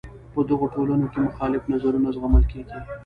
[0.33, 2.77] په دغو ټولنو کې مخالف نظرونه زغمل کیږي.